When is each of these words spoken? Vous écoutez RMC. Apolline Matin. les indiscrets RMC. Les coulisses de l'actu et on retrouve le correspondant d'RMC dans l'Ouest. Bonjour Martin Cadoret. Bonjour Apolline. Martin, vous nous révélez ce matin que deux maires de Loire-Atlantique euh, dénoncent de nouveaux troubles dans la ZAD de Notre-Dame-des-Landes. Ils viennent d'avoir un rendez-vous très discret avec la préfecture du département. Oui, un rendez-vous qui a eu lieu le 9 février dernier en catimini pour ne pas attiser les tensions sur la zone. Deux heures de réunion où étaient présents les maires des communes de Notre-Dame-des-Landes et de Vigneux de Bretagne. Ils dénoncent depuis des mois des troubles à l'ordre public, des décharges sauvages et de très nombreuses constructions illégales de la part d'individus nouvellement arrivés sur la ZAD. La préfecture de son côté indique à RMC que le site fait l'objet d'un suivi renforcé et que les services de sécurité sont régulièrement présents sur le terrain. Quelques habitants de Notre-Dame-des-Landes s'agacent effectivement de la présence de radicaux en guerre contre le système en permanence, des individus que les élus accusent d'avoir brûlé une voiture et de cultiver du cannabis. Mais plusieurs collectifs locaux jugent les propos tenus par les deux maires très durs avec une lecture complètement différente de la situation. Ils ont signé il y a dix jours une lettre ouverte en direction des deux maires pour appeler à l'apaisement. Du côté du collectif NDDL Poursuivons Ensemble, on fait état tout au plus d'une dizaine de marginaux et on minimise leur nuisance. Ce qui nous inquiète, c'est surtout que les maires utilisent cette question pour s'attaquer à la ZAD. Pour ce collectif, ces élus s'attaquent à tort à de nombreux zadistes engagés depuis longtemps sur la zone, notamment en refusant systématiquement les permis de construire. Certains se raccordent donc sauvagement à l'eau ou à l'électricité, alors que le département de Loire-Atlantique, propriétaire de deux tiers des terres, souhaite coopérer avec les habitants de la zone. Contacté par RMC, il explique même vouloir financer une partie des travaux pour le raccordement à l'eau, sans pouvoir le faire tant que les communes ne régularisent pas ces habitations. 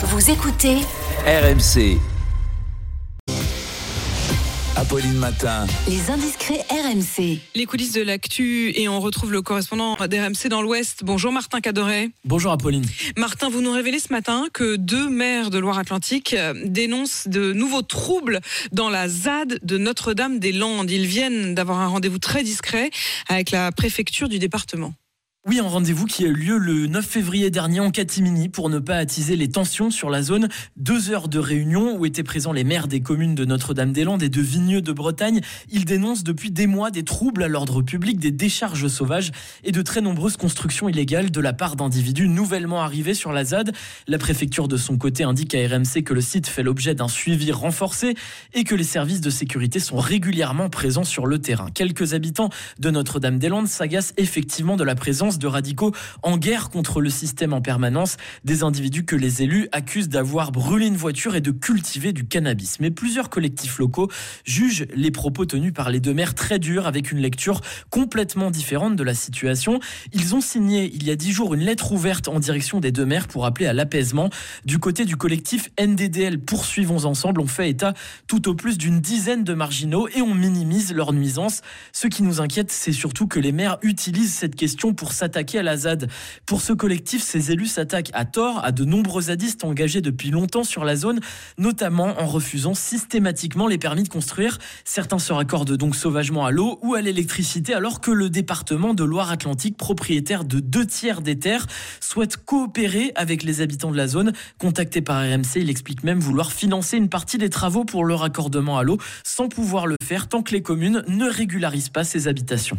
Vous 0.00 0.30
écoutez 0.30 0.76
RMC. 1.26 1.98
Apolline 4.76 5.14
Matin. 5.14 5.66
les 5.88 6.08
indiscrets 6.12 6.64
RMC. 6.70 7.40
Les 7.56 7.66
coulisses 7.66 7.94
de 7.94 8.02
l'actu 8.02 8.70
et 8.78 8.88
on 8.88 9.00
retrouve 9.00 9.32
le 9.32 9.42
correspondant 9.42 9.96
d'RMC 9.96 10.46
dans 10.50 10.62
l'Ouest. 10.62 11.00
Bonjour 11.02 11.32
Martin 11.32 11.60
Cadoret. 11.60 12.10
Bonjour 12.24 12.52
Apolline. 12.52 12.86
Martin, 13.16 13.50
vous 13.50 13.60
nous 13.60 13.72
révélez 13.72 13.98
ce 13.98 14.12
matin 14.12 14.46
que 14.52 14.76
deux 14.76 15.08
maires 15.08 15.50
de 15.50 15.58
Loire-Atlantique 15.58 16.32
euh, 16.34 16.54
dénoncent 16.64 17.26
de 17.26 17.52
nouveaux 17.52 17.82
troubles 17.82 18.38
dans 18.70 18.90
la 18.90 19.08
ZAD 19.08 19.58
de 19.64 19.78
Notre-Dame-des-Landes. 19.78 20.92
Ils 20.92 21.06
viennent 21.06 21.56
d'avoir 21.56 21.80
un 21.80 21.88
rendez-vous 21.88 22.20
très 22.20 22.44
discret 22.44 22.90
avec 23.28 23.50
la 23.50 23.72
préfecture 23.72 24.28
du 24.28 24.38
département. 24.38 24.94
Oui, 25.48 25.60
un 25.60 25.66
rendez-vous 25.66 26.04
qui 26.04 26.26
a 26.26 26.28
eu 26.28 26.34
lieu 26.34 26.58
le 26.58 26.88
9 26.88 27.02
février 27.02 27.48
dernier 27.48 27.80
en 27.80 27.90
catimini 27.90 28.50
pour 28.50 28.68
ne 28.68 28.78
pas 28.78 28.96
attiser 28.96 29.34
les 29.34 29.48
tensions 29.48 29.90
sur 29.90 30.10
la 30.10 30.22
zone. 30.22 30.50
Deux 30.76 31.08
heures 31.08 31.26
de 31.26 31.38
réunion 31.38 31.96
où 31.96 32.04
étaient 32.04 32.22
présents 32.22 32.52
les 32.52 32.64
maires 32.64 32.86
des 32.86 33.00
communes 33.00 33.34
de 33.34 33.46
Notre-Dame-des-Landes 33.46 34.22
et 34.22 34.28
de 34.28 34.42
Vigneux 34.42 34.82
de 34.82 34.92
Bretagne. 34.92 35.40
Ils 35.70 35.86
dénoncent 35.86 36.22
depuis 36.22 36.50
des 36.50 36.66
mois 36.66 36.90
des 36.90 37.02
troubles 37.02 37.42
à 37.42 37.48
l'ordre 37.48 37.80
public, 37.80 38.18
des 38.18 38.30
décharges 38.30 38.88
sauvages 38.88 39.32
et 39.64 39.72
de 39.72 39.80
très 39.80 40.02
nombreuses 40.02 40.36
constructions 40.36 40.86
illégales 40.86 41.30
de 41.30 41.40
la 41.40 41.54
part 41.54 41.76
d'individus 41.76 42.28
nouvellement 42.28 42.82
arrivés 42.82 43.14
sur 43.14 43.32
la 43.32 43.44
ZAD. 43.44 43.72
La 44.06 44.18
préfecture 44.18 44.68
de 44.68 44.76
son 44.76 44.98
côté 44.98 45.24
indique 45.24 45.54
à 45.54 45.66
RMC 45.66 46.02
que 46.04 46.12
le 46.12 46.20
site 46.20 46.46
fait 46.46 46.62
l'objet 46.62 46.94
d'un 46.94 47.08
suivi 47.08 47.52
renforcé 47.52 48.16
et 48.52 48.64
que 48.64 48.74
les 48.74 48.84
services 48.84 49.22
de 49.22 49.30
sécurité 49.30 49.80
sont 49.80 49.96
régulièrement 49.96 50.68
présents 50.68 51.04
sur 51.04 51.24
le 51.24 51.38
terrain. 51.38 51.70
Quelques 51.72 52.12
habitants 52.12 52.50
de 52.80 52.90
Notre-Dame-des-Landes 52.90 53.68
s'agacent 53.68 54.12
effectivement 54.18 54.76
de 54.76 54.84
la 54.84 54.94
présence 54.94 55.37
de 55.38 55.46
radicaux 55.46 55.92
en 56.22 56.36
guerre 56.36 56.70
contre 56.70 57.00
le 57.00 57.10
système 57.10 57.52
en 57.52 57.60
permanence, 57.60 58.16
des 58.44 58.62
individus 58.62 59.04
que 59.04 59.16
les 59.16 59.42
élus 59.42 59.68
accusent 59.72 60.08
d'avoir 60.08 60.52
brûlé 60.52 60.86
une 60.86 60.96
voiture 60.96 61.36
et 61.36 61.40
de 61.40 61.50
cultiver 61.50 62.12
du 62.12 62.26
cannabis. 62.26 62.80
Mais 62.80 62.90
plusieurs 62.90 63.30
collectifs 63.30 63.78
locaux 63.78 64.10
jugent 64.44 64.86
les 64.94 65.10
propos 65.10 65.46
tenus 65.46 65.72
par 65.72 65.90
les 65.90 66.00
deux 66.00 66.14
maires 66.14 66.34
très 66.34 66.58
durs 66.58 66.86
avec 66.86 67.12
une 67.12 67.18
lecture 67.18 67.60
complètement 67.90 68.50
différente 68.50 68.96
de 68.96 69.02
la 69.02 69.14
situation. 69.14 69.80
Ils 70.12 70.34
ont 70.34 70.40
signé 70.40 70.90
il 70.92 71.04
y 71.04 71.10
a 71.10 71.16
dix 71.16 71.32
jours 71.32 71.54
une 71.54 71.60
lettre 71.60 71.92
ouverte 71.92 72.28
en 72.28 72.38
direction 72.40 72.80
des 72.80 72.92
deux 72.92 73.06
maires 73.06 73.28
pour 73.28 73.46
appeler 73.46 73.66
à 73.66 73.72
l'apaisement. 73.72 74.30
Du 74.64 74.78
côté 74.78 75.04
du 75.04 75.16
collectif 75.16 75.70
NDDL 75.80 76.38
Poursuivons 76.40 77.04
Ensemble, 77.04 77.40
on 77.40 77.46
fait 77.46 77.70
état 77.70 77.94
tout 78.26 78.48
au 78.48 78.54
plus 78.54 78.78
d'une 78.78 79.00
dizaine 79.00 79.44
de 79.44 79.54
marginaux 79.54 80.08
et 80.08 80.22
on 80.22 80.34
minimise 80.34 80.92
leur 80.92 81.12
nuisance. 81.12 81.62
Ce 81.92 82.06
qui 82.06 82.22
nous 82.22 82.40
inquiète, 82.40 82.70
c'est 82.70 82.92
surtout 82.92 83.26
que 83.26 83.40
les 83.40 83.52
maires 83.52 83.78
utilisent 83.82 84.34
cette 84.34 84.54
question 84.54 84.94
pour 84.94 85.12
s'attaquer 85.18 85.58
à 85.58 85.62
la 85.62 85.76
ZAD. 85.76 86.08
Pour 86.46 86.60
ce 86.60 86.72
collectif, 86.72 87.22
ces 87.22 87.50
élus 87.50 87.66
s'attaquent 87.66 88.10
à 88.14 88.24
tort 88.24 88.64
à 88.64 88.72
de 88.72 88.84
nombreux 88.84 89.22
zadistes 89.22 89.64
engagés 89.64 90.00
depuis 90.00 90.30
longtemps 90.30 90.64
sur 90.64 90.84
la 90.84 90.96
zone, 90.96 91.20
notamment 91.58 92.20
en 92.20 92.26
refusant 92.26 92.74
systématiquement 92.74 93.66
les 93.66 93.78
permis 93.78 94.04
de 94.04 94.08
construire. 94.08 94.58
Certains 94.84 95.18
se 95.18 95.32
raccordent 95.32 95.76
donc 95.76 95.96
sauvagement 95.96 96.46
à 96.46 96.50
l'eau 96.50 96.78
ou 96.82 96.94
à 96.94 97.00
l'électricité, 97.00 97.74
alors 97.74 98.00
que 98.00 98.10
le 98.10 98.30
département 98.30 98.94
de 98.94 99.04
Loire-Atlantique, 99.04 99.76
propriétaire 99.76 100.44
de 100.44 100.60
deux 100.60 100.86
tiers 100.86 101.20
des 101.20 101.38
terres, 101.38 101.66
souhaite 102.00 102.36
coopérer 102.36 103.12
avec 103.16 103.42
les 103.42 103.60
habitants 103.60 103.90
de 103.90 103.96
la 103.96 104.06
zone. 104.06 104.32
Contacté 104.58 105.00
par 105.00 105.20
RMC, 105.20 105.56
il 105.56 105.70
explique 105.70 106.04
même 106.04 106.20
vouloir 106.20 106.52
financer 106.52 106.96
une 106.96 107.08
partie 107.08 107.38
des 107.38 107.50
travaux 107.50 107.84
pour 107.84 108.04
le 108.04 108.14
raccordement 108.14 108.78
à 108.78 108.84
l'eau, 108.84 108.98
sans 109.24 109.48
pouvoir 109.48 109.86
le 109.86 109.96
faire 110.02 110.28
tant 110.28 110.42
que 110.42 110.52
les 110.52 110.62
communes 110.62 111.02
ne 111.08 111.28
régularisent 111.28 111.88
pas 111.88 112.04
ces 112.04 112.28
habitations. 112.28 112.78